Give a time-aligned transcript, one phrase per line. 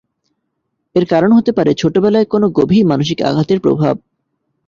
[0.95, 3.95] এর কারণ হতে পারে, ছোটবেলায় কোন গভীর মানসিক আঘাতের প্রভাব।